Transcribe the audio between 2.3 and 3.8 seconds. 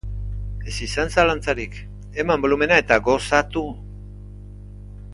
bolumena eta gozatu!